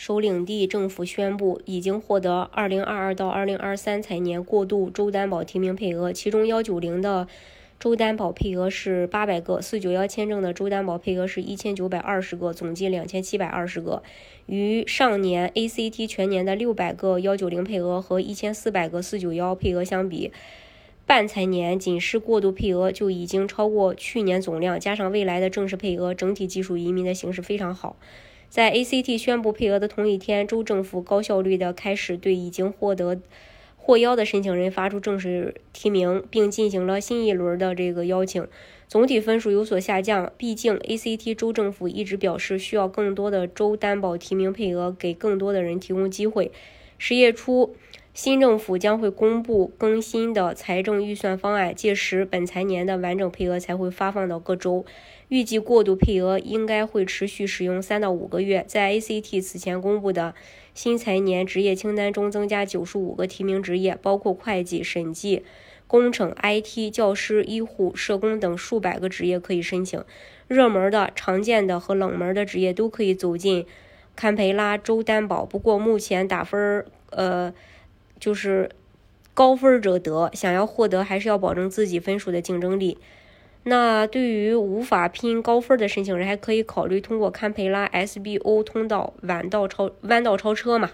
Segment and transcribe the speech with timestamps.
[0.00, 7.28] 首领地政府宣布，已经获得2022到2023财年过渡州担保提名配额，其中190的
[7.78, 14.02] 州担保配额是800个，491签证的州担保配额是1920个，总计2720个。
[14.46, 20.32] 与上年 ACT 全年的600个190配额和1400个491配额相比，
[21.04, 27.96] 半财年仅是过渡配额就已经超过去年总量，加上未来的正式配额，整体技术移民的形势非常好。
[28.50, 33.20] 在 ACT 宣布配额的同一天，州政府高效率地开始对已经获得
[33.76, 38.44] 获邀的申请人发出正式提名，并进行了新一轮的这个邀请。
[38.88, 46.50] 总体分数有所下降，毕竟 ACT 州政府一直表示需要更多的州担保提名配额，给更多的人提供机会。
[46.98, 47.76] 十月初，
[48.12, 54.84] 新政府将会公布更新的财政预算方案，届时本财年的完整配额才会发放到各州。
[55.28, 58.64] 预计过渡配额应该会持续使用三到五个月。
[58.66, 60.34] 在 ACT 此前公布的
[60.74, 65.44] 新财年职业清单中，增加九十五个提名职业，包括会计、审计、
[65.86, 70.02] 工程、IT、教师、医护、社工等数百个职业可以申请。
[70.48, 73.64] 热门的、常见的和冷门的职业都可以走进
[74.16, 75.46] 堪培拉州担保。
[75.46, 77.54] 不过目前打分儿，呃，
[78.20, 78.70] 就是
[79.34, 80.30] 高分者得。
[80.34, 82.98] 想要获得，还是要保证自己分数的竞争力。
[83.64, 90.92] 那对于无法拼高分的申请人，还可以考虑通过堪培拉 SBO 通道弯道超弯道超车嘛。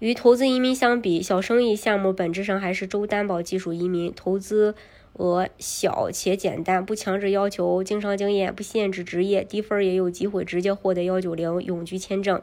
[0.00, 4.74] 与投资移民相比，小生意项目本质上还是州担保技术移民，投资
[5.14, 12.40] 额小且简单，不强制要求经商经验，不限制职业，低分也有机会直接获得幺九零永居签证。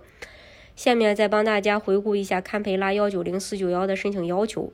[0.75, 4.71] 下面再帮大家回顾一下堪培拉幺九零四九幺的申请要求。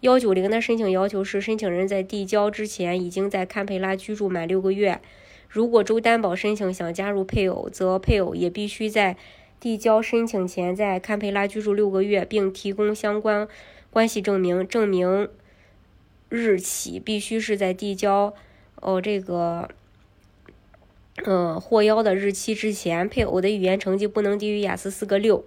[0.00, 5.00] 幺九零的申请要求是，申请人在递交之前已经在堪培拉居住满六个月。
[5.48, 9.16] 如果州担保申请想加入配偶，则配偶也必须在
[9.58, 13.48] 递交申请前在堪培拉居住六个月，并提供相关
[13.90, 14.68] 关系证明。
[14.68, 15.28] 证明
[16.28, 18.34] 日起必须是在递交
[18.76, 19.68] 哦这个
[21.24, 23.08] 呃获邀的日期之前。
[23.08, 25.44] 配偶的语言成绩不能低于雅思四个六。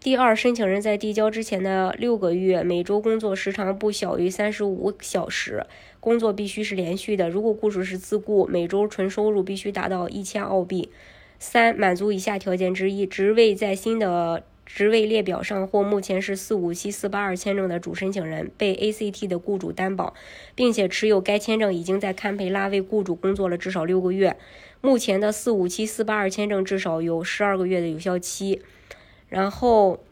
[0.00, 5.64] 第二，申请人在递交之前的六个月，每周工作时长不小于三十五小时，
[6.00, 7.30] 工作必须是连续的。
[7.30, 10.90] 如果雇主是自雇，每周纯收入必须达到一千澳币。
[11.38, 20.14] 三，满足以下条件之一：职位在新的职位列表上或目前是四五七四八二签证的主申请人，被 ACT 的雇主担保，
[20.54, 24.36] 并且持有该签证已经在堪培拉为雇主工作了至少六个月。
[24.80, 28.62] 目前的四五七四八二签证至少有十二个月的有效期。
[29.28, 30.02] 然后，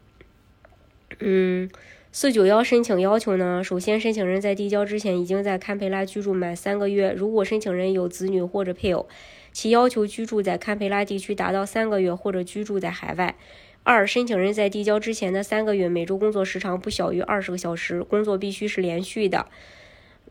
[1.18, 1.68] 嗯，
[2.12, 3.62] 四九幺申请要求呢？
[3.64, 7.12] 首先，申请人在递交之前已经在堪培拉居住满三个月。
[7.12, 9.08] 如果申请人有子女或者配偶，
[9.52, 13.36] 其要求居住在堪培拉地区达到三个月或者居住在海外。
[13.82, 19.46] 二，申请人在递交之前的三个月每周工作时长不小于二十个小时，工作必须是连续的。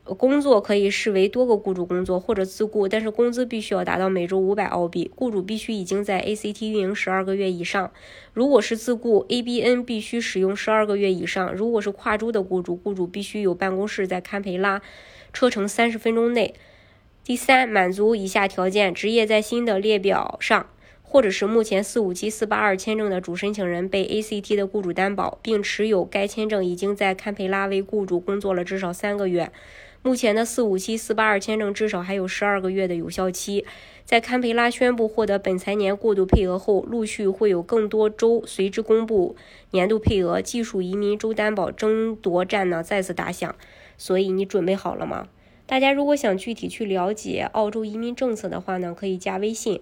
[0.04, 5.12] 工作可以视为多个雇主工作或者自雇，但是工资必须要达到每周五百澳币。
[5.16, 7.92] 雇主必须已经在 ACT 运营十二个月以上。
[8.34, 11.54] 如果是自雇，ABN 必须使用十二个月以上。
[11.54, 14.82] 如果是跨州的雇主，雇主必须有办公室在堪培拉，
[15.32, 16.56] 车程三十分钟内。
[17.24, 20.68] 第三，满足以下条件：职业在新的列表上，
[21.12, 29.52] 或者是目前四五七四八二签证的主申请人被 ACT 的雇主担保，并持有该签证已经在堪培拉为雇主工作了至少三个月。
[30.04, 33.66] 目前的四五七四八二签证至少还有十二个月的有效期。
[34.06, 39.36] 在堪培拉宣布获得本财年过渡配额后，陆续会有更多州随之公布
[39.72, 40.40] 年度配额。
[40.40, 43.56] 技术移民州担保争夺战呢再次打响，
[43.98, 45.28] 所以你准备好了吗？
[45.66, 49.82] 大家如果想具体去了解澳洲移民政策的话呢，可以加微信